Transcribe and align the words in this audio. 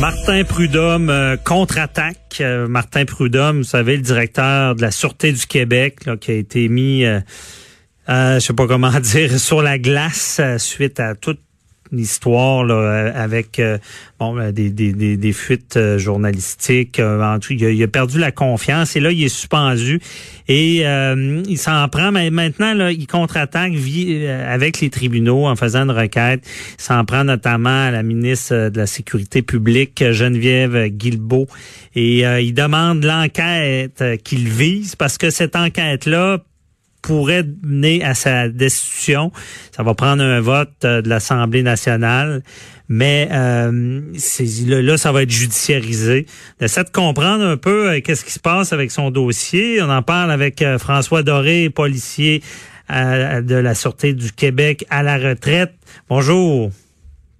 Martin 0.00 0.44
Prudhomme 0.44 1.10
euh, 1.10 1.36
contre-attaque. 1.36 2.38
Euh, 2.40 2.66
Martin 2.66 3.04
Prudhomme, 3.04 3.58
vous 3.58 3.64
savez, 3.64 3.96
le 3.96 4.02
directeur 4.02 4.74
de 4.74 4.80
la 4.80 4.90
Sûreté 4.90 5.30
du 5.30 5.46
Québec, 5.46 5.98
qui 6.22 6.30
a 6.30 6.34
été 6.34 6.68
mis, 6.70 7.04
euh, 7.04 7.20
je 8.08 8.38
sais 8.38 8.54
pas 8.54 8.66
comment 8.66 8.98
dire, 9.00 9.38
sur 9.38 9.60
la 9.60 9.78
glace 9.78 10.40
suite 10.56 11.00
à 11.00 11.14
toute 11.14 11.40
histoire 11.98 12.64
là, 12.64 12.74
euh, 12.74 13.12
avec 13.14 13.58
euh, 13.58 13.78
bon 14.18 14.38
euh, 14.38 14.52
des, 14.52 14.70
des, 14.70 15.16
des, 15.16 15.32
fuites 15.32 15.78
journalistiques. 15.96 16.98
il, 16.98 17.82
a, 17.82 17.88
perdu 17.88 18.18
la 18.18 18.32
confiance 18.32 18.96
et 18.96 19.00
là, 19.00 19.10
il 19.10 19.22
est 19.24 19.28
suspendu. 19.28 20.00
Et 20.48 20.82
il 20.82 21.58
s'en 21.58 21.88
prend, 21.88 22.10
mais 22.10 22.30
maintenant, 22.30 22.74
là, 22.74 22.90
il 22.90 23.06
contre-attaque 23.06 23.72
avec 24.48 24.80
les 24.80 24.90
tribunaux 24.90 25.46
en 25.46 25.54
faisant 25.54 25.84
une 25.84 25.92
requête. 25.92 26.42
Il 26.78 26.82
s'en 26.82 27.04
prend 27.04 27.22
notamment 27.22 27.86
à 27.86 27.90
la 27.92 28.02
ministre 28.02 28.68
de 28.68 28.78
la 28.78 28.86
Sécurité 28.86 29.42
publique, 29.42 30.02
Geneviève 30.10 30.88
Guilbeault. 30.88 31.46
Et 31.94 32.22
il 32.22 32.52
demande 32.52 33.04
l'enquête 33.04 34.02
qu'il 34.24 34.48
vise 34.48 34.96
parce 34.96 35.18
que 35.18 35.30
cette 35.30 35.54
enquête-là 35.54 36.38
pourrait 37.02 37.44
mener 37.62 38.04
à 38.04 38.14
sa 38.14 38.48
destitution. 38.48 39.32
Ça 39.72 39.82
va 39.82 39.94
prendre 39.94 40.22
un 40.22 40.40
vote 40.40 40.70
euh, 40.84 41.02
de 41.02 41.08
l'Assemblée 41.08 41.62
nationale, 41.62 42.42
mais 42.90 43.28
euh, 43.30 44.00
là, 44.66 44.96
ça 44.96 45.12
va 45.12 45.22
être 45.22 45.30
judiciarisé. 45.30 46.26
Essaie 46.60 46.82
de 46.82 46.90
comprendre 46.90 47.44
un 47.44 47.56
peu 47.56 47.88
euh, 47.92 48.00
qu'est-ce 48.00 48.24
qui 48.24 48.32
se 48.32 48.40
passe 48.40 48.72
avec 48.72 48.90
son 48.90 49.12
dossier. 49.12 49.80
On 49.80 49.88
en 49.88 50.02
parle 50.02 50.32
avec 50.32 50.60
euh, 50.60 50.76
François 50.76 51.22
Doré, 51.22 51.70
policier 51.70 52.42
de 52.90 53.54
la 53.54 53.76
Sûreté 53.76 54.14
du 54.14 54.32
Québec 54.32 54.84
à 54.90 55.04
la 55.04 55.16
retraite. 55.16 55.72
Bonjour. 56.08 56.72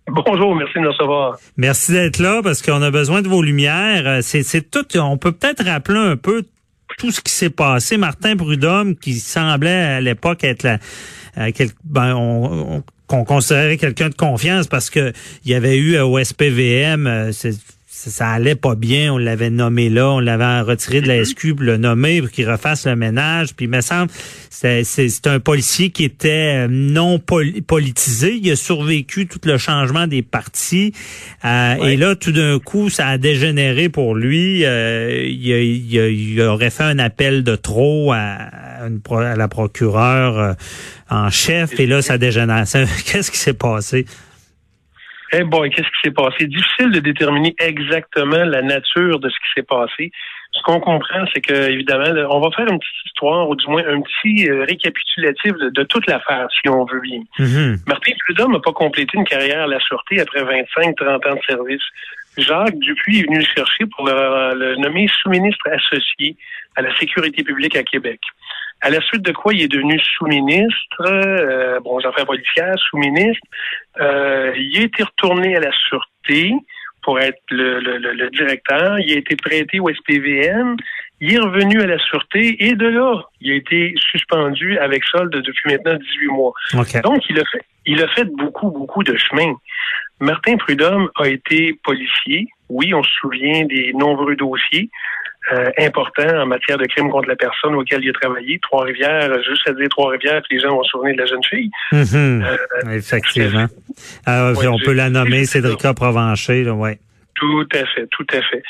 Bonjour, 0.07 0.55
merci 0.55 0.75
de 0.77 0.83
nous 0.83 0.91
recevoir. 0.91 1.39
Merci 1.57 1.91
d'être 1.91 2.21
là 2.21 2.41
parce 2.41 2.63
qu'on 2.63 2.81
a 2.83 2.93
besoin 2.93 3.21
de 3.21 3.27
vos 3.27 3.43
lumières. 3.43 4.21
C'est 4.23 4.71
tout. 4.71 4.87
On 4.97 5.19
peut 5.19 5.33
peut-être 5.33 5.65
rappeler 5.65 5.99
un 5.99 6.17
peu 6.17 6.45
tout 7.01 7.11
ce 7.11 7.23
qui 7.23 7.33
s'est 7.33 7.51
passé. 7.51 7.97
Martin 7.97 8.37
Prudhomme, 8.37 8.95
qui 8.95 9.15
semblait 9.15 9.71
à 9.71 10.01
l'époque 10.03 10.45
être 10.45 10.65
la, 10.65 10.79
euh, 11.39 11.51
ben, 11.83 12.15
on, 12.15 12.83
qu'on 13.07 13.25
considérait 13.25 13.79
quelqu'un 13.79 14.11
de 14.11 14.15
confiance 14.15 14.67
parce 14.67 14.91
que 14.91 15.15
il 15.47 15.51
y 15.51 15.55
avait 15.55 15.79
eu 15.79 15.99
au 15.99 16.23
SPVM, 16.23 17.07
euh, 17.07 17.33
ça 18.09 18.31
allait 18.31 18.55
pas 18.55 18.75
bien, 18.75 19.13
on 19.13 19.19
l'avait 19.19 19.51
nommé 19.51 19.91
là, 19.91 20.11
on 20.11 20.21
l'avait 20.21 20.61
retiré 20.63 21.03
de 21.03 21.09
la 21.09 21.19
mm-hmm. 21.19 21.25
SQ 21.25 21.55
pour 21.55 21.65
le 21.65 21.77
nommer 21.77 22.23
pour 22.23 22.31
qu'il 22.31 22.51
refasse 22.51 22.87
le 22.87 22.97
ménage. 22.97 23.55
Puis 23.55 23.67
il 23.67 23.71
me 23.71 23.83
semble 23.83 24.11
c'est 24.51 25.27
un 25.27 25.41
policier 25.41 25.91
qui 25.91 26.05
était 26.05 26.65
euh, 26.65 26.69
non 26.69 27.19
politisé. 27.19 28.35
Il 28.35 28.51
a 28.51 28.57
survécu 28.57 29.27
tout 29.27 29.41
le 29.45 29.59
changement 29.59 30.07
des 30.07 30.23
partis. 30.23 30.93
Euh, 31.45 31.75
et 31.77 31.97
là, 31.97 32.15
tout 32.15 32.33
d'un 32.33 32.59
coup, 32.59 32.91
ça 32.91 33.09
a 33.09 33.19
dégénéré 33.19 33.89
pour 33.89 34.15
lui. 34.15 34.65
Euh, 34.65 35.27
il, 35.27 36.41
aurait 36.43 36.71
fait 36.71 36.85
un 36.85 36.99
appel 36.99 37.43
de 37.43 37.57
trop 37.57 38.13
à, 38.13 38.19
à 38.19 39.37
la 39.37 39.49
procureure 39.49 40.57
en 41.09 41.31
chef. 41.31 41.79
Et 41.79 41.87
là, 41.87 42.03
ça 42.03 42.19
dégénère. 42.19 42.65
Qu'est-ce 43.05 43.31
qui 43.31 43.39
s'est 43.39 43.55
passé? 43.55 44.07
Eh 45.33 45.45
boy, 45.45 45.71
qu'est-ce 45.71 45.87
qui 45.87 46.01
s'est 46.05 46.11
passé? 46.11 46.47
Difficile 46.47 46.91
de 46.91 47.01
déterminer 47.01 47.55
exactement 47.59 48.45
la 48.45 48.63
nature 48.63 49.21
de 49.21 49.29
ce 49.29 49.35
qui 49.35 49.47
s'est 49.55 49.67
passé. 49.67 50.11
Ce 50.53 50.63
qu'on 50.63 50.81
comprend, 50.81 51.25
c'est 51.33 51.41
que 51.41 51.71
évidemment, 51.71 52.11
on 52.31 52.41
va 52.41 52.51
faire 52.51 52.67
une 52.67 52.81
petite 52.81 53.07
histoire, 53.07 53.49
ou 53.49 53.55
du 53.55 53.67
moins 53.69 53.85
un 53.87 54.01
petit 54.01 54.49
euh, 54.49 54.65
récapitulatif 54.65 55.53
de, 55.53 55.83
toute 55.85 56.07
l'affaire, 56.09 56.49
si 56.61 56.69
on 56.69 56.85
veut 56.85 57.01
bien. 57.01 57.21
Mm-hmm. 57.39 57.87
Martin 57.87 58.13
Prudhomme 58.25 58.53
n'a 58.53 58.59
pas 58.59 58.73
complété 58.73 59.17
une 59.17 59.25
carrière 59.25 59.63
à 59.63 59.67
la 59.69 59.79
sûreté 59.79 60.21
après 60.21 60.43
25-30 60.43 61.29
ans 61.29 61.35
de 61.37 61.41
service. 61.49 61.83
Jacques 62.37 62.79
Dupuis 62.79 63.21
est 63.21 63.23
venu 63.23 63.39
le 63.39 63.45
chercher 63.45 63.87
pour 63.87 64.07
le 64.07 64.77
nommer 64.77 65.07
sous-ministre 65.23 65.69
associé 65.71 66.37
à 66.77 66.83
la 66.83 66.97
sécurité 66.99 67.45
publique 67.45 67.77
à 67.77 67.83
Québec. 67.83 68.21
À 68.83 68.91
la 68.91 69.01
suite 69.03 69.23
de 69.23 69.33
quoi 69.33 69.53
il 69.53 69.63
est 69.63 69.69
devenu 69.69 69.99
sous-ministre, 69.99 71.03
euh, 71.07 71.81
bon, 71.81 72.01
j'en 72.01 72.13
fais 72.13 72.25
policière, 72.25 72.75
sous-ministre. 72.79 73.47
Euh, 74.01 74.53
il 74.57 74.79
a 74.79 74.83
été 74.85 75.03
retourné 75.03 75.57
à 75.57 75.61
la 75.61 75.71
sûreté 75.73 76.55
pour 77.03 77.21
être 77.21 77.41
le, 77.51 77.81
le, 77.81 77.99
le, 77.99 78.31
directeur. 78.31 78.99
Il 79.01 79.13
a 79.13 79.19
été 79.19 79.37
prêté 79.37 79.81
au 79.81 79.89
SPVM. 79.89 80.77
Il 81.21 81.35
est 81.35 81.39
revenu 81.39 81.81
à 81.83 81.87
la 81.87 81.99
sûreté 81.99 82.65
et 82.65 82.75
de 82.75 82.87
là, 82.87 83.23
il 83.41 83.53
a 83.53 83.55
été 83.57 83.95
suspendu 84.11 84.79
avec 84.79 85.05
solde 85.05 85.35
depuis 85.35 85.71
maintenant 85.71 85.99
18 85.99 86.27
mois. 86.29 86.53
Donc, 87.03 87.29
il 87.29 87.39
a 87.39 87.45
fait, 87.45 87.63
il 87.87 88.03
a 88.03 88.09
fait 88.09 88.25
beaucoup, 88.25 88.71
beaucoup 88.71 89.03
de 89.03 89.17
chemin. 89.17 89.55
Martin 90.21 90.57
Prudhomme 90.57 91.11
a 91.17 91.29
été 91.29 91.79
policier. 91.85 92.49
Oui, 92.69 92.95
on 92.95 93.03
se 93.03 93.11
souvient 93.21 93.65
des 93.65 93.93
nombreux 93.95 94.37
dossiers. 94.37 94.91
Euh, 95.53 95.71
important 95.79 96.43
en 96.43 96.47
matière 96.47 96.77
de 96.77 96.85
crimes 96.85 97.11
contre 97.11 97.29
la 97.29 97.35
personne 97.35 97.75
auquel 97.75 98.05
il 98.05 98.11
a 98.11 98.13
travaillé. 98.13 98.59
Trois-Rivières, 98.61 99.43
juste 99.43 99.67
à 99.67 99.73
dire 99.73 99.89
Trois-Rivières, 99.89 100.43
les 100.51 100.61
gens 100.61 100.77
vont 100.77 100.85
se 100.85 100.91
souvenir 100.91 101.15
de 101.15 101.21
la 101.21 101.27
jeune 101.27 101.43
fille. 101.43 101.71
Mhm. 101.93 102.45
Euh, 102.45 102.91
Effectivement. 102.93 103.67
Ah, 104.27 104.53
on 104.55 104.79
peut 104.79 104.93
la 104.93 105.09
nommer 105.09 105.47
Cédrica 105.47 105.95
Provencher, 105.95 106.69
ouais. 106.71 106.99
Tout 107.35 107.67
à 107.73 107.87
fait, 107.87 108.07
tout 108.11 108.27
à 108.33 108.43
fait. 108.43 108.63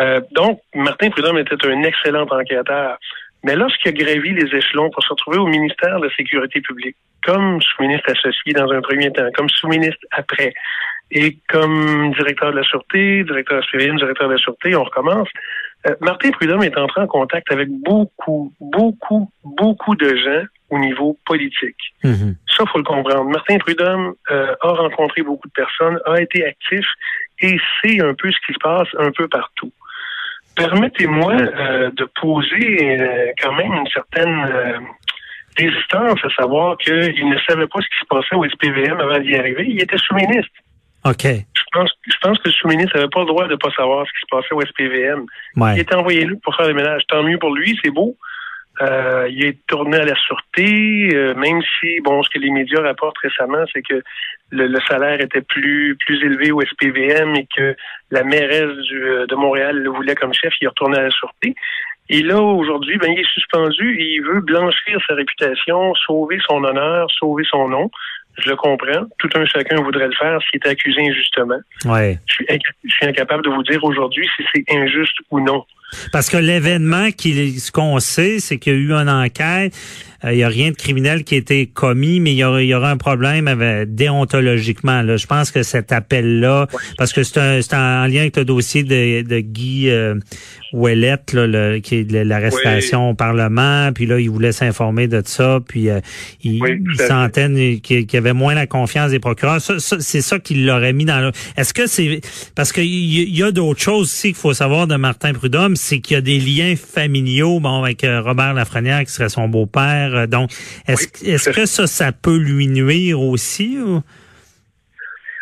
Euh, 0.00 0.20
donc, 0.30 0.60
Martin 0.74 1.10
Prudhomme 1.10 1.38
était 1.38 1.56
un 1.66 1.82
excellent 1.82 2.26
enquêteur. 2.30 2.98
Mais 3.44 3.56
lorsqu'il 3.56 3.88
a 3.88 3.92
gravi 3.92 4.34
les 4.34 4.54
échelons 4.56 4.90
pour 4.90 5.02
se 5.02 5.08
retrouver 5.10 5.38
au 5.38 5.46
ministère 5.46 5.98
de 5.98 6.06
la 6.06 6.14
Sécurité 6.14 6.60
publique, 6.60 6.96
comme 7.24 7.60
sous-ministre 7.60 8.10
associé 8.10 8.52
dans 8.52 8.70
un 8.70 8.80
premier 8.80 9.10
temps, 9.10 9.28
comme 9.34 9.48
sous-ministre 9.48 10.04
après, 10.12 10.52
et 11.10 11.38
comme 11.48 12.12
directeur 12.12 12.52
de 12.52 12.56
la 12.56 12.62
Sûreté, 12.62 13.24
directeur 13.24 13.62
civil, 13.66 13.96
directeur 13.96 14.28
de 14.28 14.34
la 14.34 14.38
Sûreté, 14.38 14.74
on 14.74 14.84
recommence. 14.84 15.28
Euh, 15.86 15.94
Martin 16.00 16.30
Prudhomme 16.30 16.62
est 16.62 16.76
entré 16.78 17.02
en 17.02 17.06
contact 17.06 17.50
avec 17.52 17.68
beaucoup, 17.68 18.52
beaucoup, 18.60 19.30
beaucoup 19.44 19.94
de 19.96 20.16
gens 20.16 20.44
au 20.70 20.78
niveau 20.78 21.18
politique. 21.26 21.76
Mm-hmm. 22.02 22.34
Ça, 22.56 22.64
faut 22.66 22.78
le 22.78 22.84
comprendre. 22.84 23.24
Martin 23.24 23.58
Prudhomme 23.58 24.14
euh, 24.30 24.54
a 24.62 24.68
rencontré 24.68 25.22
beaucoup 25.22 25.48
de 25.48 25.52
personnes, 25.52 25.98
a 26.06 26.20
été 26.20 26.46
actif 26.46 26.86
et 27.40 27.58
sait 27.82 28.00
un 28.00 28.14
peu 28.14 28.30
ce 28.30 28.38
qui 28.46 28.54
se 28.54 28.58
passe 28.62 28.88
un 28.98 29.10
peu 29.10 29.28
partout. 29.28 29.72
Permettez-moi 30.54 31.32
euh, 31.34 31.90
de 31.92 32.04
poser 32.20 33.34
quand 33.40 33.52
même 33.54 33.72
une 33.72 33.88
certaine 33.88 34.84
résistance 35.56 36.18
à 36.24 36.30
savoir 36.40 36.76
qu'il 36.78 37.28
ne 37.28 37.38
savait 37.48 37.66
pas 37.66 37.80
ce 37.80 37.88
qui 37.88 38.00
se 38.00 38.06
passait 38.08 38.34
au 38.34 38.44
SPVM 38.44 39.00
avant 39.00 39.18
d'y 39.18 39.34
arriver. 39.36 39.64
Il 39.68 39.80
était 39.80 39.98
sous-ministre. 39.98 40.52
OK. 41.04 41.24
Je 41.24 41.62
pense, 41.72 41.90
je 42.06 42.16
pense 42.22 42.38
que 42.38 42.48
le 42.48 42.52
sous-ministre 42.52 42.96
n'avait 42.96 43.08
pas 43.08 43.20
le 43.20 43.26
droit 43.26 43.46
de 43.46 43.52
ne 43.52 43.56
pas 43.56 43.70
savoir 43.76 44.06
ce 44.06 44.12
qui 44.12 44.20
se 44.20 44.26
passait 44.30 44.54
au 44.54 44.60
SPVM. 44.60 45.26
Il 45.74 45.80
était 45.80 45.94
envoyé 45.94 46.24
là 46.24 46.34
pour 46.42 46.54
faire 46.54 46.68
le 46.68 46.74
ménage. 46.74 47.02
Tant 47.08 47.22
mieux 47.22 47.38
pour 47.38 47.54
lui, 47.54 47.78
c'est 47.82 47.90
beau. 47.90 48.16
Euh, 48.80 49.28
il 49.30 49.44
est 49.44 49.58
tourné 49.66 49.98
à 49.98 50.04
la 50.04 50.14
sûreté, 50.14 51.14
euh, 51.14 51.34
même 51.34 51.60
si, 51.78 52.00
bon, 52.00 52.22
ce 52.22 52.30
que 52.30 52.38
les 52.38 52.50
médias 52.50 52.80
rapportent 52.80 53.18
récemment, 53.18 53.64
c'est 53.72 53.82
que 53.82 54.02
le, 54.50 54.78
salaire 54.88 55.20
était 55.20 55.42
plus 55.42 55.96
plus 56.06 56.22
élevé 56.24 56.52
au 56.52 56.62
SPVM 56.62 57.36
et 57.36 57.46
que 57.54 57.76
la 58.10 58.24
mairesse 58.24 58.76
du, 58.88 59.02
euh, 59.04 59.26
de 59.26 59.34
Montréal 59.34 59.76
le 59.76 59.90
voulait 59.90 60.14
comme 60.14 60.32
chef, 60.32 60.54
il 60.60 60.64
est 60.64 60.68
retourné 60.68 60.98
à 60.98 61.02
la 61.02 61.10
sûreté. 61.10 61.54
Et 62.08 62.22
là, 62.22 62.40
aujourd'hui, 62.40 62.96
ben, 62.96 63.12
il 63.12 63.20
est 63.20 63.32
suspendu 63.34 63.96
et 63.98 64.14
il 64.14 64.22
veut 64.22 64.40
blanchir 64.40 64.98
sa 65.06 65.14
réputation, 65.14 65.94
sauver 65.94 66.38
son 66.48 66.64
honneur, 66.64 67.10
sauver 67.10 67.44
son 67.48 67.68
nom. 67.68 67.90
Je 68.38 68.48
le 68.48 68.56
comprends. 68.56 69.06
Tout 69.18 69.28
un 69.34 69.44
chacun 69.46 69.76
voudrait 69.82 70.06
le 70.06 70.14
faire 70.14 70.38
s'il 70.42 70.60
est 70.64 70.68
accusé 70.68 71.00
injustement. 71.00 71.60
Ouais. 71.84 72.18
Je, 72.26 72.34
suis, 72.34 72.46
je 72.84 72.90
suis 72.90 73.06
incapable 73.06 73.44
de 73.44 73.50
vous 73.50 73.62
dire 73.62 73.82
aujourd'hui 73.84 74.28
si 74.36 74.44
c'est 74.54 74.64
injuste 74.74 75.16
ou 75.30 75.40
non. 75.40 75.64
Parce 76.10 76.30
que 76.30 76.38
l'événement, 76.38 77.08
ce 77.08 77.70
qu'on 77.70 77.98
sait, 78.00 78.38
c'est 78.38 78.58
qu'il 78.58 78.72
y 78.72 78.76
a 78.76 78.78
eu 78.78 78.92
une 78.92 79.10
enquête 79.10 79.74
il 80.24 80.38
y 80.38 80.42
a 80.44 80.48
rien 80.48 80.70
de 80.70 80.76
criminel 80.76 81.24
qui 81.24 81.34
a 81.34 81.38
été 81.38 81.66
commis, 81.66 82.20
mais 82.20 82.32
il 82.32 82.36
y 82.36 82.44
aura, 82.44 82.62
y 82.62 82.74
aura 82.74 82.90
un 82.90 82.96
problème 82.96 83.48
avec, 83.48 83.94
déontologiquement. 83.94 85.02
Là. 85.02 85.16
Je 85.16 85.26
pense 85.26 85.50
que 85.50 85.62
cet 85.62 85.92
appel-là, 85.92 86.68
parce 86.98 87.12
que 87.12 87.22
c'est 87.22 87.38
un, 87.38 88.04
en 88.04 88.06
lien 88.06 88.20
avec 88.20 88.36
le 88.36 88.44
dossier 88.44 88.82
de, 88.82 89.22
de 89.22 89.40
Guy 89.40 89.90
Ouellette, 90.72 91.32
là, 91.34 91.46
le, 91.46 91.78
qui 91.80 91.96
est 91.96 92.12
l'arrestation 92.24 93.10
au 93.10 93.14
Parlement, 93.14 93.90
puis 93.92 94.06
là, 94.06 94.18
il 94.18 94.30
voulait 94.30 94.52
s'informer 94.52 95.06
de 95.06 95.22
ça, 95.24 95.60
puis 95.66 95.90
euh, 95.90 96.00
il, 96.42 96.62
oui, 96.62 97.80
qu'il 97.82 98.12
y 98.12 98.16
avait 98.16 98.32
moins 98.32 98.54
la 98.54 98.66
confiance 98.66 99.10
des 99.10 99.18
procureurs. 99.18 99.60
c'est 99.60 100.22
ça 100.22 100.38
qui 100.38 100.54
l'aurait 100.54 100.92
mis 100.92 101.04
dans 101.04 101.20
le... 101.20 101.32
Est-ce 101.56 101.74
que 101.74 101.86
c'est... 101.86 102.20
Parce 102.54 102.72
qu'il 102.72 102.84
y, 102.84 103.30
y 103.30 103.42
a 103.42 103.50
d'autres 103.50 103.80
choses 103.80 104.02
aussi 104.02 104.28
qu'il 104.28 104.36
faut 104.36 104.54
savoir 104.54 104.86
de 104.86 104.96
Martin 104.96 105.32
Prudhomme, 105.34 105.76
c'est 105.76 106.00
qu'il 106.00 106.14
y 106.14 106.18
a 106.18 106.22
des 106.22 106.38
liens 106.38 106.74
familiaux, 106.76 107.60
bon, 107.60 107.82
avec 107.82 108.02
euh, 108.04 108.22
Robert 108.22 108.54
Lafrenière, 108.54 109.04
qui 109.04 109.12
serait 109.12 109.28
son 109.28 109.48
beau-père. 109.48 110.11
Euh, 110.12 110.26
donc, 110.26 110.50
est-ce 110.86 111.50
que 111.50 111.66
ça, 111.66 111.86
ça 111.86 112.12
peut 112.12 112.38
lui 112.38 112.68
nuire 112.68 113.20
aussi? 113.20 113.78
Ou? 113.78 114.02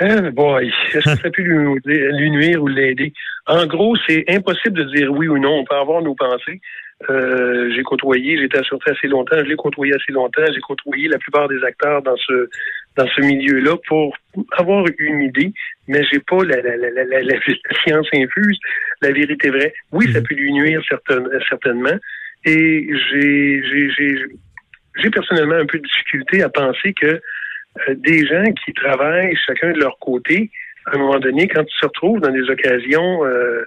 Hein, 0.00 0.31
boy, 0.31 0.72
est-ce 0.94 1.05
que 1.05 1.20
ça 1.20 1.31
peut 1.31 1.43
lui, 1.43 2.31
nuire 2.31 2.62
ou 2.62 2.69
l'aider? 2.69 3.12
En 3.46 3.67
gros, 3.67 3.96
c'est 4.06 4.25
impossible 4.28 4.78
de 4.78 4.84
dire 4.94 5.11
oui 5.12 5.28
ou 5.28 5.38
non. 5.38 5.58
On 5.58 5.64
peut 5.64 5.76
avoir 5.76 6.00
nos 6.00 6.14
pensées. 6.14 6.61
Euh, 7.08 7.72
j'ai 7.75 7.82
côtoyé, 7.82 8.37
j'étais 8.38 8.58
assuré 8.58 8.81
assez 8.87 9.08
longtemps, 9.08 9.37
je 9.38 9.49
l'ai 9.49 9.56
côtoyé 9.56 9.94
assez 9.94 10.12
longtemps, 10.12 10.43
j'ai 10.52 10.61
côtoyé 10.61 11.08
la 11.08 11.16
plupart 11.19 11.49
des 11.49 11.62
acteurs 11.64 12.02
dans 12.02 12.16
ce 12.16 12.49
dans 12.96 13.06
ce 13.06 13.23
milieu-là 13.23 13.76
pour 13.88 14.14
avoir 14.58 14.84
une 14.99 15.23
idée, 15.23 15.50
mais 15.88 16.02
j'ai 16.12 16.19
pas 16.19 16.44
la, 16.44 16.61
la, 16.61 16.76
la, 16.76 17.05
la, 17.05 17.23
la 17.23 17.34
science 17.84 18.06
infuse, 18.12 18.58
la 19.00 19.12
vérité 19.12 19.49
vraie. 19.49 19.73
Oui, 19.93 20.12
ça 20.12 20.20
mhm. 20.20 20.26
peut 20.26 20.34
lui 20.34 20.52
nuire 20.52 20.82
certainement. 21.49 21.99
Et 22.44 22.88
j'ai 23.11 23.62
j'ai 25.02 25.11
personnellement 25.11 25.56
un 25.56 25.67
peu 25.67 25.79
de 25.79 25.85
difficulté 25.85 26.43
à 26.43 26.49
penser 26.49 26.93
que 26.93 27.06
euh, 27.06 27.94
des 27.97 28.26
gens 28.26 28.44
qui 28.64 28.73
travaillent 28.73 29.37
chacun 29.47 29.73
de 29.73 29.79
leur 29.79 29.99
côté, 29.99 30.50
à 30.87 30.97
un 30.97 30.99
moment 30.99 31.19
donné, 31.19 31.49
quand 31.49 31.62
ils 31.62 31.81
se 31.81 31.87
retrouvent 31.87 32.20
dans 32.20 32.32
des 32.32 32.49
occasions 32.50 33.25
euh, 33.25 33.64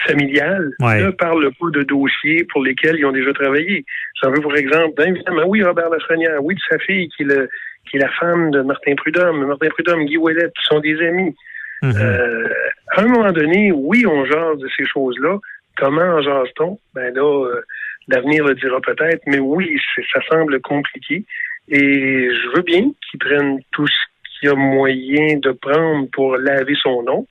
familiales, 0.00 0.70
ne 0.80 1.10
parlent 1.10 1.50
pas 1.60 1.70
de 1.70 1.82
dossiers 1.82 2.44
pour 2.50 2.62
lesquels 2.62 2.96
ils 2.98 3.04
ont 3.04 3.12
déjà 3.12 3.32
travaillé. 3.32 3.84
Ça 4.20 4.30
veut, 4.30 4.40
pour 4.40 4.56
exemple, 4.56 4.94
ben, 4.96 5.14
évidemment, 5.14 5.44
oui, 5.46 5.62
Robert 5.62 5.90
Lafrenière, 5.90 6.42
oui, 6.42 6.54
de 6.54 6.60
sa 6.70 6.78
fille, 6.78 7.08
qui 7.10 7.24
est, 7.24 7.26
le, 7.26 7.48
qui 7.90 7.98
est 7.98 8.00
la 8.00 8.08
femme 8.08 8.50
de 8.52 8.62
Martin 8.62 8.94
Prudhomme, 8.94 9.44
Martin 9.44 9.68
Prudhomme, 9.68 10.06
Guy 10.06 10.16
Ouellet, 10.16 10.50
qui 10.56 10.64
sont 10.64 10.80
des 10.80 10.98
amis. 11.06 11.34
Mm-hmm. 11.82 12.00
euh, 12.00 12.48
à 12.96 13.02
un 13.02 13.06
moment 13.06 13.32
donné, 13.32 13.72
oui, 13.72 14.06
on 14.06 14.24
jase 14.24 14.58
de 14.58 14.68
ces 14.76 14.86
choses-là. 14.86 15.38
Comment 15.76 16.02
en 16.02 16.22
jase-t-on? 16.22 16.78
Ben 16.94 17.12
là, 17.14 17.60
l'avenir 18.08 18.44
le 18.44 18.54
dira 18.54 18.80
peut-être, 18.80 19.22
mais 19.26 19.38
oui, 19.38 19.78
ça 20.12 20.20
semble 20.30 20.60
compliqué. 20.60 21.24
Et 21.68 22.28
je 22.30 22.56
veux 22.56 22.62
bien 22.62 22.90
qu'ils 23.10 23.20
prennent 23.20 23.60
tout 23.72 23.86
ce 23.86 24.38
qu'il 24.38 24.48
y 24.48 24.52
a 24.52 24.54
moyen 24.54 25.38
de 25.38 25.52
prendre 25.52 26.08
pour 26.10 26.36
laver 26.36 26.74
son 26.82 27.02
nom, 27.02 27.26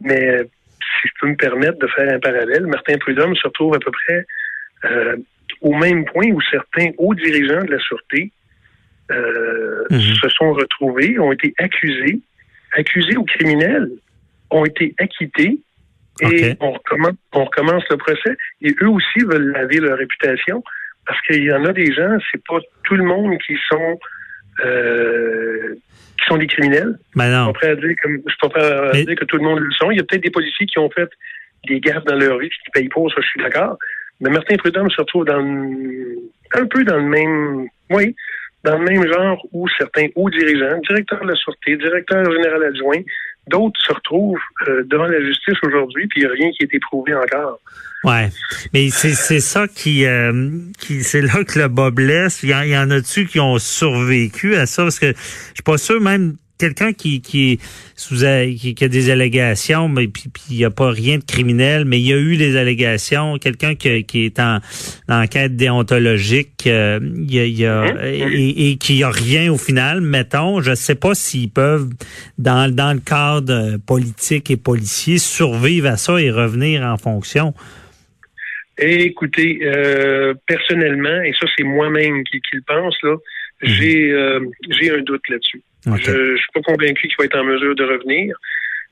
mais 0.00 0.42
si 0.42 1.08
je 1.08 1.12
peux 1.20 1.28
me 1.28 1.36
permettre 1.36 1.78
de 1.78 1.86
faire 1.88 2.12
un 2.12 2.18
parallèle, 2.18 2.66
Martin 2.66 2.98
Prudhomme 2.98 3.36
se 3.36 3.46
retrouve 3.46 3.74
à 3.74 3.78
peu 3.78 3.90
près 3.90 4.26
euh, 4.84 5.16
au 5.60 5.74
même 5.74 6.04
point 6.04 6.28
où 6.30 6.40
certains 6.50 6.90
hauts 6.98 7.14
dirigeants 7.14 7.64
de 7.64 7.72
la 7.72 7.78
Sûreté 7.78 8.32
euh, 9.10 9.84
mhm. 9.90 10.00
se 10.00 10.28
sont 10.30 10.52
retrouvés, 10.52 11.18
ont 11.18 11.32
été 11.32 11.54
accusés, 11.58 12.20
accusés 12.72 13.16
ou 13.16 13.24
criminels, 13.24 13.90
ont 14.50 14.64
été 14.64 14.94
acquittés 14.98 15.60
et 16.20 16.56
on, 16.60 16.72
recommence, 16.72 17.14
on 17.32 17.44
recommence 17.44 17.84
le 17.90 17.96
procès. 17.96 18.36
Et 18.62 18.74
eux 18.82 18.88
aussi 18.88 19.20
veulent 19.20 19.52
laver 19.52 19.78
leur 19.78 19.98
réputation 19.98 20.62
parce 21.06 21.20
qu'il 21.22 21.44
y 21.44 21.52
en 21.52 21.64
a 21.64 21.72
des 21.72 21.92
gens, 21.92 22.16
c'est 22.30 22.42
pas 22.46 22.58
tout 22.84 22.96
le 22.96 23.04
monde 23.04 23.36
qui 23.46 23.56
sont 23.70 23.98
euh, 24.64 25.74
qui 26.18 26.26
sont 26.26 26.36
des 26.36 26.46
criminels. 26.46 26.98
Ben 27.14 27.30
non. 27.30 27.52
Je 27.62 27.68
ne 27.68 27.76
suis 27.76 28.38
pas 28.40 28.48
prêt 28.48 28.62
à 28.62 28.92
dire, 28.92 29.16
que 29.16 29.24
tout 29.24 29.36
le 29.36 29.44
monde 29.44 29.60
le 29.60 29.70
sont. 29.72 29.90
Il 29.90 29.98
y 29.98 30.00
a 30.00 30.04
peut-être 30.04 30.24
des 30.24 30.30
policiers 30.30 30.66
qui 30.66 30.78
ont 30.78 30.90
fait 30.90 31.08
des 31.66 31.80
gaffes 31.80 32.04
dans 32.04 32.16
leur 32.16 32.38
vie, 32.38 32.50
qui 32.50 32.70
payent 32.72 32.88
pas, 32.88 33.00
ça, 33.14 33.20
je 33.20 33.26
suis 33.26 33.40
d'accord. 33.40 33.78
Mais 34.20 34.30
Martin 34.30 34.56
Prudhomme 34.56 34.90
se 34.90 35.00
retrouve 35.00 35.24
dans 35.24 35.38
un 35.38 36.66
peu 36.66 36.84
dans 36.84 36.96
le 36.96 37.02
même, 37.02 37.68
oui, 37.90 38.16
dans 38.64 38.78
le 38.78 38.84
même 38.84 39.06
genre 39.06 39.40
où 39.52 39.68
certains 39.78 40.08
hauts 40.16 40.30
dirigeants, 40.30 40.78
directeurs 40.88 41.22
de 41.22 41.28
la 41.28 41.36
Sûreté, 41.36 41.76
directeur 41.76 42.24
général 42.32 42.64
adjoint, 42.64 43.00
d'autres 43.48 43.80
se 43.80 43.92
retrouvent 43.92 44.38
euh, 44.68 44.84
devant 44.86 45.06
la 45.06 45.20
justice 45.20 45.56
aujourd'hui, 45.62 46.06
puis 46.08 46.22
il 46.22 46.26
n'y 46.26 46.30
a 46.30 46.32
rien 46.32 46.50
qui 46.52 46.62
a 46.62 46.64
été 46.64 46.78
prouvé 46.78 47.14
encore. 47.14 47.60
Ouais, 48.04 48.30
mais 48.72 48.90
c'est 48.90 49.40
ça 49.40 49.66
qui, 49.66 50.06
euh, 50.06 50.50
qui 50.78 51.02
c'est 51.02 51.20
là 51.20 51.42
que 51.44 51.58
le 51.58 51.66
bas 51.68 51.90
blesse. 51.90 52.44
Il 52.44 52.50
y, 52.50 52.52
y 52.52 52.78
en 52.78 52.90
a-tu 52.90 53.26
qui 53.26 53.40
ont 53.40 53.58
survécu 53.58 54.54
à 54.54 54.66
ça? 54.66 54.84
Parce 54.84 55.00
que 55.00 55.08
je 55.08 55.54
suis 55.54 55.64
pas 55.64 55.78
sûr 55.78 56.00
même 56.00 56.36
quelqu'un 56.58 56.92
qui 56.92 57.20
qui, 57.20 57.58
sous, 57.96 58.16
qui, 58.16 58.74
qui 58.74 58.84
a 58.84 58.88
des 58.88 59.10
allégations, 59.10 59.88
mais 59.88 60.08
puis 60.08 60.30
il 60.50 60.56
n'y 60.56 60.64
a 60.64 60.70
pas 60.70 60.90
rien 60.90 61.18
de 61.18 61.24
criminel, 61.24 61.84
mais 61.84 62.00
il 62.00 62.06
y 62.06 62.12
a 62.12 62.18
eu 62.18 62.36
des 62.36 62.56
allégations. 62.56 63.38
Quelqu'un 63.38 63.74
qui, 63.74 64.04
qui 64.04 64.24
est 64.24 64.38
en, 64.40 64.58
enquête 65.08 65.56
déontologique, 65.56 66.66
euh, 66.66 67.00
il 67.02 67.34
y 67.34 67.66
a, 67.66 67.82
hein? 67.82 67.96
et, 68.04 68.70
et 68.70 68.76
qui 68.76 69.02
a 69.02 69.10
rien 69.10 69.52
au 69.52 69.58
final. 69.58 70.00
Mettons, 70.00 70.60
je 70.60 70.74
sais 70.74 70.94
pas 70.94 71.14
s'ils 71.14 71.50
peuvent 71.50 71.88
dans 72.38 72.72
dans 72.74 72.92
le 72.92 73.00
cadre 73.00 73.78
politique 73.86 74.50
et 74.50 74.56
policier 74.56 75.18
survivre 75.18 75.88
à 75.88 75.96
ça 75.96 76.20
et 76.20 76.30
revenir 76.30 76.82
en 76.82 76.96
fonction. 76.96 77.54
écoutez, 78.78 79.60
euh, 79.62 80.34
personnellement, 80.46 81.22
et 81.22 81.32
ça 81.38 81.46
c'est 81.56 81.64
moi-même 81.64 82.24
qui, 82.24 82.40
qui, 82.40 82.56
le 82.56 82.62
pense 82.66 82.96
là, 83.02 83.12
mhm. 83.14 83.18
j'ai 83.62 84.10
euh, 84.10 84.40
j'ai 84.70 84.90
un 84.90 85.02
doute 85.02 85.28
là-dessus. 85.28 85.62
Je 85.86 85.90
ne 85.90 86.36
suis 86.36 86.52
pas 86.52 86.60
convaincu 86.60 87.08
qu'il 87.08 87.16
va 87.18 87.24
être 87.24 87.38
en 87.38 87.44
mesure 87.44 87.74
de 87.74 87.84
revenir. 87.84 88.36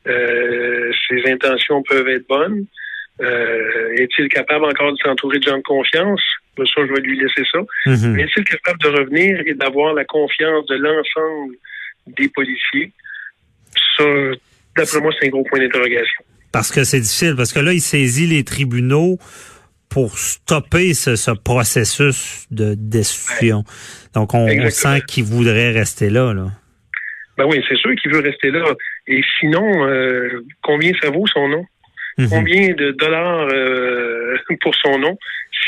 Euh, 0.06 0.92
ses 1.08 1.30
intentions 1.30 1.82
peuvent 1.82 2.08
être 2.08 2.26
bonnes. 2.28 2.66
Euh, 3.20 3.94
est-il 3.96 4.28
capable 4.28 4.66
encore 4.66 4.92
de 4.92 4.98
s'entourer 4.98 5.38
de 5.38 5.44
gens 5.44 5.56
de 5.56 5.62
confiance? 5.62 6.20
Ça, 6.56 6.64
je 6.76 6.92
vais 6.92 7.00
lui 7.00 7.18
laisser 7.18 7.42
ça. 7.50 7.58
Mhm. 7.86 8.12
Mais 8.12 8.22
est-il 8.22 8.44
capable 8.44 8.78
de 8.80 8.88
revenir 8.88 9.40
et 9.46 9.54
d'avoir 9.54 9.94
la 9.94 10.04
confiance 10.04 10.66
de 10.66 10.76
l'ensemble 10.76 11.56
des 12.06 12.28
policiers? 12.28 12.92
Ça, 13.96 14.04
d'après 14.76 15.00
moi, 15.00 15.12
c'est 15.18 15.26
un 15.26 15.30
gros 15.30 15.44
point 15.44 15.58
d'interrogation. 15.58 16.24
Parce 16.52 16.70
que 16.70 16.84
c'est 16.84 17.00
difficile, 17.00 17.34
parce 17.36 17.52
que 17.52 17.60
là, 17.60 17.72
il 17.72 17.80
saisit 17.80 18.26
les 18.26 18.44
tribunaux 18.44 19.18
pour 19.88 20.18
stopper 20.18 20.94
ce, 20.94 21.32
processus 21.32 22.46
de 22.50 22.74
destruction. 22.74 23.64
Donc, 24.14 24.34
on, 24.34 24.46
on 24.46 24.70
sent 24.70 25.00
qu'il 25.06 25.24
voudrait 25.24 25.72
rester 25.72 26.10
là, 26.10 26.32
là. 26.32 26.52
Ben 27.36 27.44
oui, 27.46 27.62
c'est 27.68 27.76
sûr 27.76 27.94
qu'il 27.96 28.12
veut 28.12 28.20
rester 28.20 28.50
là. 28.50 28.64
Et 29.06 29.22
sinon, 29.38 29.86
euh, 29.86 30.42
combien 30.62 30.92
ça 31.00 31.10
vaut 31.10 31.26
son 31.26 31.48
nom? 31.48 31.66
Mhm. 32.18 32.28
Combien 32.30 32.68
de 32.74 32.92
dollars 32.92 33.48
euh, 33.52 34.36
pour 34.60 34.74
son 34.74 34.98
nom 34.98 35.18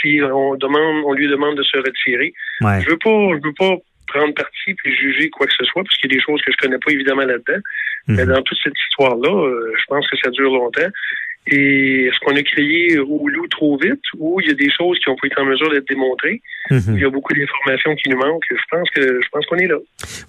si 0.01 0.21
on 0.23 0.55
demande, 0.55 1.05
on 1.05 1.13
lui 1.13 1.29
demande 1.29 1.57
de 1.57 1.63
se 1.63 1.77
retirer? 1.77 2.33
Je 2.61 2.91
veux 2.91 2.99
pas, 2.99 3.39
je 3.39 3.47
veux 3.47 3.55
pas 3.55 3.77
prendre 4.07 4.33
parti 4.33 4.75
puis 4.75 4.95
juger 4.95 5.29
quoi 5.29 5.47
que 5.47 5.53
ce 5.53 5.65
soit, 5.65 5.85
parce 5.85 5.97
qu'il 5.99 6.11
y 6.11 6.15
a 6.15 6.17
des 6.17 6.25
choses 6.25 6.41
que 6.41 6.51
je 6.51 6.57
connais 6.57 6.79
pas 6.79 6.91
évidemment 6.93 7.25
là-dedans. 7.25 7.61
Mais 8.09 8.25
mhm. 8.25 8.33
dans 8.33 8.43
toute 8.43 8.59
cette 8.63 8.79
histoire-là, 8.89 9.31
euh, 9.31 9.73
je 9.77 9.85
pense 9.89 10.09
que 10.09 10.17
ça 10.17 10.31
dure 10.31 10.51
longtemps. 10.51 10.89
Et 11.47 12.05
est-ce 12.07 12.19
qu'on 12.21 12.37
a 12.37 12.43
créé 12.43 12.99
au 12.99 13.27
loup 13.29 13.47
trop 13.49 13.79
vite 13.79 14.03
ou 14.19 14.41
il 14.41 14.49
y 14.49 14.51
a 14.51 14.55
des 14.55 14.71
choses 14.71 14.99
qui 14.99 15.09
ont 15.09 15.17
pas 15.17 15.27
été 15.27 15.41
en 15.41 15.47
mesure 15.47 15.71
d'être 15.71 15.89
démontrées? 15.89 16.43
Mhm. 16.71 16.95
Il 16.97 17.01
y 17.01 17.05
a 17.05 17.11
beaucoup 17.11 17.33
d'informations 17.33 17.95
qui 17.97 18.11
nous 18.11 18.19
manquent. 18.19 18.45
Je 18.51 18.65
pense 18.71 18.91
que 18.91 19.01
je 19.01 19.29
pense 19.33 19.47
qu'on 19.47 19.57
est 19.57 19.67
là. 19.67 19.77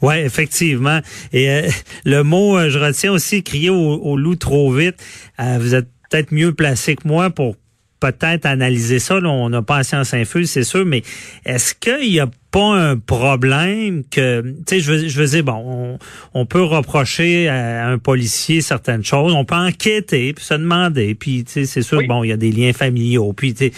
Oui, 0.01 0.15
effectivement. 0.19 0.99
Et 1.33 1.49
euh, 1.49 1.61
le 2.05 2.23
mot, 2.23 2.57
euh, 2.57 2.69
je 2.69 2.79
retiens 2.79 3.11
aussi 3.11 3.43
crier 3.43 3.69
au, 3.69 4.17
loup 4.17 4.35
trop 4.35 4.71
vite. 4.71 4.95
Euh, 5.39 5.57
vous 5.59 5.75
êtes 5.75 5.87
peut-être 6.09 6.31
mieux 6.31 6.53
placé 6.53 6.95
que 6.95 7.07
moi 7.07 7.29
pour 7.29 7.55
peut-être 7.99 8.45
analyser 8.45 8.99
ça. 8.99 9.19
Là, 9.19 9.29
on 9.29 9.49
n'a 9.49 9.61
pas 9.61 9.77
la 9.77 9.83
science 9.83 10.13
infuse, 10.13 10.49
c'est 10.49 10.63
sûr, 10.63 10.85
mais 10.85 11.03
est-ce 11.45 11.73
qu'il 11.75 12.11
y 12.11 12.19
a 12.19 12.29
pas 12.51 12.73
un 12.73 12.97
problème 12.97 14.03
que, 14.09 14.41
tu 14.41 14.55
sais, 14.67 14.79
je 14.79 14.91
veux, 14.91 15.07
je 15.07 15.19
veux 15.19 15.27
dire, 15.27 15.43
bon, 15.43 15.99
on, 16.33 16.45
peut 16.45 16.63
reprocher 16.63 17.47
à 17.47 17.87
un 17.87 17.97
policier 17.97 18.61
certaines 18.61 19.03
choses, 19.03 19.33
on 19.33 19.45
peut 19.45 19.55
enquêter, 19.55 20.33
puis 20.33 20.43
se 20.43 20.55
demander, 20.55 21.13
puis, 21.15 21.43
tu 21.43 21.51
sais, 21.51 21.65
c'est 21.65 21.83
sûr, 21.83 22.01
bon, 22.07 22.23
il 22.23 22.29
y 22.29 22.33
a 22.33 22.37
des 22.37 22.51
liens 22.51 22.73
familiaux, 22.73 23.33
puis, 23.33 23.53
tu 23.53 23.65
sais, 23.65 23.71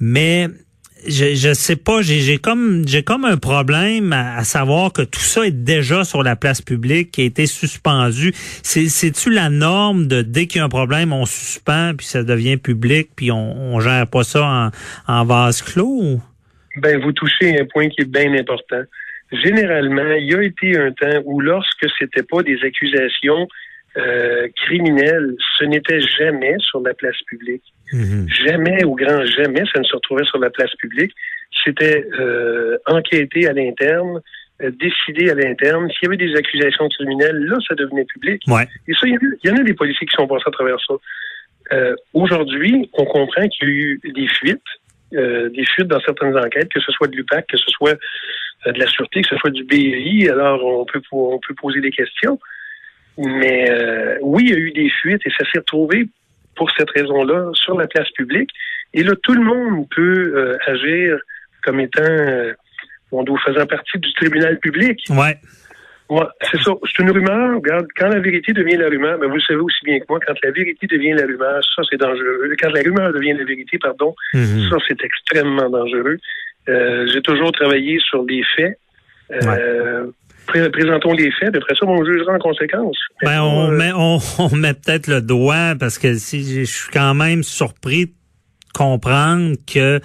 mais 0.00 0.48
je, 1.06 1.34
je 1.34 1.54
sais 1.54 1.76
pas, 1.76 2.02
j'ai 2.02 2.38
comme 2.38 2.86
j'ai 2.86 3.02
comme 3.02 3.24
un 3.24 3.36
problème 3.36 4.12
à, 4.12 4.44
savoir 4.44 4.92
que 4.92 5.02
tout 5.02 5.20
ça 5.20 5.46
est 5.46 5.50
déjà 5.50 6.04
sur 6.04 6.22
la 6.22 6.36
place 6.36 6.62
publique, 6.62 7.12
qui 7.12 7.22
a 7.22 7.24
été 7.24 7.46
suspendu. 7.46 8.32
C'est-tu 8.62 9.30
la 9.30 9.50
norme 9.50 10.06
de 10.06 10.22
dès 10.22 10.46
qu'il 10.46 10.58
y 10.58 10.62
a 10.62 10.64
un 10.64 10.68
problème, 10.68 11.12
on 11.12 11.26
suspend, 11.26 11.92
puis 11.96 12.06
ça 12.06 12.22
devient 12.22 12.56
public, 12.56 13.10
puis 13.16 13.30
on, 13.30 13.74
on 13.74 13.80
gère 13.80 14.06
pas 14.06 14.24
ça 14.24 14.72
en, 15.08 15.12
en 15.12 15.24
vase 15.24 15.62
clos? 15.62 16.20
Ben, 16.76 17.00
vous 17.00 17.12
touchez 17.12 17.58
un 17.60 17.64
point 17.64 17.88
qui 17.88 18.02
est 18.02 18.10
bien 18.10 18.32
important. 18.34 18.82
Généralement, 19.32 20.14
il 20.18 20.30
y 20.30 20.34
a 20.34 20.42
été 20.42 20.78
un 20.78 20.92
temps 20.92 21.20
où 21.24 21.40
lorsque 21.40 21.86
c'était 21.98 22.22
pas 22.22 22.42
des 22.42 22.58
accusations 22.64 23.46
euh, 23.98 24.48
criminelles, 24.54 25.34
ce 25.58 25.64
n'était 25.64 26.00
jamais 26.00 26.54
sur 26.58 26.80
la 26.80 26.94
place 26.94 27.16
publique. 27.26 27.64
Mhm. 27.92 28.26
Jamais, 28.28 28.84
au 28.84 28.94
grand 28.94 29.24
jamais, 29.24 29.64
ça 29.72 29.80
ne 29.80 29.84
se 29.84 29.94
retrouvait 29.94 30.24
sur 30.24 30.38
la 30.38 30.50
place 30.50 30.74
publique. 30.76 31.12
c'était 31.64 32.06
euh, 32.20 32.76
enquêté 32.86 33.48
à 33.48 33.52
l'interne, 33.52 34.20
euh, 34.62 34.70
décidé 34.70 35.30
à 35.30 35.34
l'interne. 35.34 35.88
S'il 35.90 36.04
y 36.04 36.06
avait 36.06 36.16
des 36.16 36.36
accusations 36.36 36.88
criminelles, 36.88 37.44
là, 37.46 37.56
ça 37.66 37.74
devenait 37.74 38.04
public. 38.04 38.42
Ouais. 38.46 38.68
Et 38.86 38.92
ça, 38.94 39.06
il 39.06 39.18
y, 39.44 39.50
en 39.50 39.56
a 39.56 39.62
des 39.62 39.74
policiers 39.74 40.06
qui 40.06 40.14
sont 40.14 40.28
passés 40.28 40.44
à 40.46 40.50
travers 40.50 40.78
ça. 40.86 40.94
Euh, 41.72 41.94
Aujourd'hui, 42.14 42.88
on 42.92 43.04
comprend 43.04 43.46
qu'il 43.48 43.68
y 43.68 43.70
a 43.70 43.74
eu 43.74 44.00
des 44.14 44.28
fuites, 44.28 44.62
euh, 45.14 45.48
des 45.50 45.64
fuites 45.64 45.88
dans 45.88 46.00
certaines 46.00 46.36
enquêtes, 46.36 46.68
que 46.68 46.80
ce 46.80 46.92
soit 46.92 47.08
de 47.08 47.16
l'UPAC, 47.16 47.46
que 47.46 47.56
ce 47.56 47.70
soit 47.70 47.98
euh, 48.66 48.72
de 48.72 48.78
la 48.78 48.86
Sûreté, 48.86 49.22
que 49.22 49.28
ce 49.28 49.36
soit 49.36 49.50
du 49.50 49.64
BI. 49.64 50.28
Alors, 50.28 50.64
on 50.64 50.84
peut, 50.84 51.02
on 51.12 51.38
peut 51.38 51.54
poser 51.54 51.80
des 51.80 51.90
questions. 51.90 52.38
Mais 53.18 53.68
euh, 53.70 54.16
oui, 54.22 54.44
il 54.46 54.50
y 54.50 54.54
a 54.54 54.58
eu 54.58 54.70
des 54.72 54.90
fuites 54.90 55.22
et 55.26 55.30
ça 55.36 55.44
s'est 55.52 55.58
retrouvé 55.58 56.08
pour 56.56 56.70
cette 56.76 56.90
raison-là 56.90 57.50
sur 57.54 57.76
la 57.76 57.86
place 57.86 58.10
publique. 58.12 58.50
Et 58.94 59.02
là, 59.02 59.12
tout 59.22 59.34
le 59.34 59.42
monde 59.42 59.86
peut 59.94 60.32
euh, 60.36 60.56
agir 60.66 61.18
comme 61.64 61.80
étant, 61.80 62.02
euh, 62.02 62.52
bon, 63.10 63.24
faisant 63.44 63.66
partie 63.66 63.98
du 63.98 64.12
tribunal 64.14 64.58
public. 64.60 65.00
Ouais. 65.10 65.36
Ouais, 66.08 66.24
c'est 66.50 66.58
ça. 66.62 66.70
C'est 66.86 67.02
une 67.02 67.10
rumeur. 67.10 67.56
Regarde, 67.56 67.86
quand 67.96 68.08
la 68.08 68.20
vérité 68.20 68.52
devient 68.54 68.76
la 68.78 68.88
rumeur, 68.88 69.18
ben 69.18 69.26
vous 69.28 69.34
le 69.34 69.42
savez 69.42 69.60
aussi 69.60 69.84
bien 69.84 69.98
que 70.00 70.06
moi, 70.08 70.18
quand 70.26 70.32
la 70.42 70.50
vérité 70.52 70.86
devient 70.86 71.12
la 71.12 71.26
rumeur, 71.26 71.60
ça 71.76 71.82
c'est 71.90 71.98
dangereux. 71.98 72.50
Quand 72.58 72.70
la 72.70 72.80
rumeur 72.80 73.12
devient 73.12 73.34
la 73.34 73.44
vérité, 73.44 73.78
pardon, 73.78 74.14
Mhm. 74.32 74.70
ça 74.70 74.76
c'est 74.88 75.04
extrêmement 75.04 75.68
dangereux. 75.68 76.16
Euh, 76.70 77.06
J'ai 77.12 77.20
toujours 77.20 77.52
travaillé 77.52 77.98
sur 78.00 78.24
des 78.24 78.42
faits. 78.56 78.78
Euh, 79.32 79.38
pré- 79.40 80.10
Présentons 80.48 81.12
les 81.12 81.30
faits, 81.32 81.50
puis 81.52 81.60
après 81.62 81.74
ça, 81.74 81.86
on 81.86 82.04
jugera 82.04 82.32
en 82.34 82.38
conséquence. 82.38 82.96
Ben, 83.22 83.42
on 83.42 83.70
Euh, 83.70 83.76
met, 83.76 83.92
on, 83.94 84.18
on 84.38 84.54
met 84.56 84.74
peut-être 84.74 85.06
le 85.06 85.20
doigt 85.20 85.74
parce 85.78 85.98
que 85.98 86.16
si 86.18 86.64
je 86.64 86.70
suis 86.70 86.90
quand 86.92 87.14
même 87.14 87.42
surpris 87.42 88.06
de 88.06 88.12
comprendre 88.74 89.56
que 89.72 90.00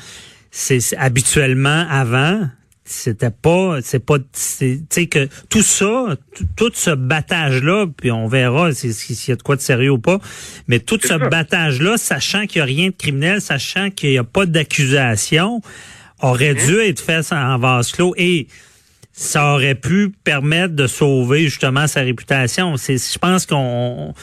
c'est 0.52 0.80
habituellement 0.98 1.86
avant 1.90 2.48
c'était 2.86 3.32
pas 3.32 3.78
c'est 3.82 4.06
pas 4.06 4.18
c'est- 4.34 4.80
tu 4.90 5.02
sais 5.02 5.08
que 5.08 5.28
tout 5.50 5.62
ça 5.62 6.16
tout, 6.58 6.70
ce 6.74 6.92
battage 6.92 7.64
là 7.64 7.86
puis 7.88 8.12
on 8.12 8.28
verra 8.28 8.74
si- 8.74 8.94
si- 8.94 9.16
s'il 9.16 9.32
y 9.32 9.34
a 9.34 9.36
de 9.38 9.42
quoi 9.42 9.56
de 9.56 9.62
sérieux 9.62 9.92
ou 9.92 10.00
pas 10.00 10.20
mais 10.68 10.80
tout 10.80 11.00
ce 11.02 11.08
ça. 11.08 11.18
battage 11.18 11.82
là 11.82 11.96
sachant 11.98 12.46
qu'il 12.46 12.60
y 12.60 12.62
a 12.62 12.66
rien 12.66 12.88
de 12.90 12.94
criminel 12.96 13.40
sachant 13.42 13.90
qu'il 13.90 14.12
y 14.12 14.18
a 14.18 14.24
pas 14.26 14.46
d'accusation 14.46 15.62
aurait 16.22 16.56
dû 16.56 16.78
être 16.82 17.00
fait 17.00 17.32
en 17.34 17.58
vase 17.58 17.92
clos 17.94 18.14
et 18.18 18.48
ça 19.14 19.54
aurait 19.54 19.76
pu 19.76 20.12
permettre 20.24 20.74
de 20.74 20.88
sauver 20.88 21.44
justement 21.44 21.88
sa 21.88 22.02
réputation. 22.02 22.76
C'est, 22.78 22.98
je 22.98 23.20
pense 23.20 23.46
qu'on, 23.46 24.14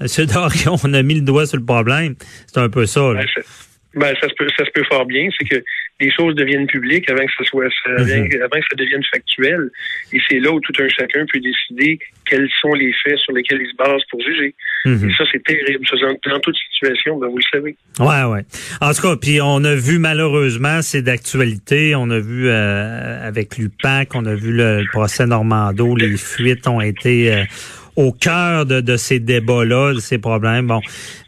M. 0.00 0.06
Dorion, 0.26 0.76
on 0.84 0.92
a 0.92 1.02
mis 1.02 1.14
le 1.14 1.22
doigt 1.22 1.46
sur 1.46 1.56
le 1.56 1.64
problème. 1.64 2.14
C'est 2.46 2.60
un 2.60 2.68
peu 2.68 2.86
ça. 2.86 3.00
Là. 3.00 3.14
Ben, 3.14 3.26
ça, 3.34 3.40
ben, 3.94 4.14
ça 4.20 4.28
se 4.28 4.34
peut, 4.34 4.48
ça 4.56 4.64
se 4.64 4.70
peut 4.70 4.84
fort 4.90 5.06
bien. 5.06 5.28
C'est 5.38 5.48
que 5.48 5.64
les 5.98 6.10
choses 6.12 6.34
deviennent 6.34 6.66
publiques 6.66 7.08
avant 7.08 7.24
que 7.24 7.32
ça 7.38 7.44
soit, 7.44 7.68
ça- 7.84 7.90
Mhm. 8.04 8.28
avant 8.42 8.60
que 8.60 8.66
ça 8.70 8.76
devienne 8.76 9.02
factuel. 9.12 9.70
Et 10.12 10.18
c'est 10.28 10.38
là 10.40 10.52
où 10.52 10.60
tout 10.60 10.72
un 10.78 10.88
chacun 10.88 11.24
peut 11.32 11.40
décider 11.40 11.98
quels 12.28 12.48
sont 12.60 12.74
les 12.74 12.92
faits 13.04 13.16
sur 13.18 13.32
lesquels 13.32 13.60
il 13.62 13.70
se 13.70 13.76
base 13.76 14.02
pour 14.10 14.20
juger. 14.20 14.54
Mhm. 14.84 15.08
Et 15.08 15.12
ça, 15.14 15.24
c'est 15.32 15.42
terrible. 15.42 15.86
Ça, 15.88 15.96
dans, 15.96 16.30
dans 16.32 16.40
toute 16.40 16.56
situation, 16.72 17.18
ben, 17.18 17.28
vous 17.28 17.38
le 17.38 17.44
savez. 17.50 17.76
Ouais, 17.98 18.24
ouais. 18.30 18.42
En 18.80 18.92
tout 18.92 19.02
cas, 19.02 19.16
puis 19.16 19.40
on 19.40 19.64
a 19.64 19.74
vu 19.74 19.98
malheureusement, 19.98 20.82
c'est 20.82 21.02
d'actualité. 21.02 21.94
On 21.96 22.10
a 22.10 22.18
vu 22.18 22.48
euh, 22.48 23.26
avec 23.26 23.56
l'UPAC, 23.56 24.14
on 24.14 24.26
a 24.26 24.34
vu 24.34 24.52
le, 24.52 24.80
le 24.82 24.88
procès 24.92 25.26
Normando, 25.26 25.96
les 25.96 26.16
fuites 26.16 26.66
ont 26.68 26.80
été 26.80 27.32
euh, 27.32 27.44
au 27.96 28.12
cœur 28.12 28.66
de, 28.66 28.80
de 28.80 28.96
ces 28.96 29.18
débats-là, 29.18 29.94
de 29.94 30.00
ces 30.00 30.18
problèmes. 30.18 30.66
Bon, 30.66 30.80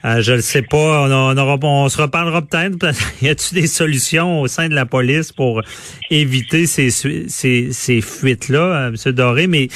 euh, 0.04 0.20
je 0.22 0.34
ne 0.34 0.40
sais 0.40 0.62
pas. 0.62 0.76
On, 1.08 1.10
on, 1.10 1.36
aura, 1.36 1.58
on 1.62 1.88
se 1.88 2.00
reparlera 2.00 2.42
peut-être. 2.42 2.76
y 3.22 3.28
a-t-il 3.28 3.60
des 3.62 3.66
solutions 3.66 4.40
au 4.40 4.48
sein 4.48 4.68
de 4.68 4.74
la 4.74 4.86
police 4.86 5.32
pour 5.32 5.62
éviter 6.10 6.66
ces, 6.66 6.90
ces, 6.90 7.72
ces 7.72 8.00
fuites-là, 8.00 8.60
euh, 8.60 8.88
M. 9.06 9.12
Doré? 9.12 9.46
Mais 9.46 9.68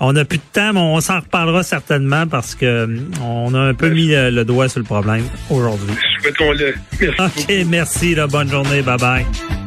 on 0.00 0.12
n'a 0.12 0.24
plus 0.24 0.38
de 0.38 0.42
temps, 0.52 0.72
mais 0.72 0.80
on 0.80 1.00
s'en 1.00 1.20
reparlera 1.20 1.62
certainement 1.62 2.26
parce 2.26 2.54
que 2.54 2.66
euh, 2.66 2.86
on 3.22 3.54
a 3.54 3.58
un 3.60 3.74
peu 3.74 3.88
mis 3.90 4.08
le, 4.08 4.30
le 4.30 4.44
doigt 4.44 4.68
sur 4.68 4.80
le 4.80 4.84
problème 4.84 5.24
aujourd'hui. 5.50 5.94
Souhaitons-le. 6.22 6.74
Merci 7.00 7.06
beaucoup. 7.18 7.40
OK, 7.40 7.66
merci. 7.68 8.14
Là, 8.14 8.26
bonne 8.26 8.50
journée. 8.50 8.82
Bye 8.82 8.98
bye. 8.98 9.59